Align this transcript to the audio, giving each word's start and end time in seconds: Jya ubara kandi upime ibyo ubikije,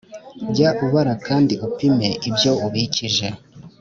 Jya 0.55 0.69
ubara 0.85 1.13
kandi 1.27 1.53
upime 1.67 2.09
ibyo 2.29 2.51
ubikije, 2.65 3.27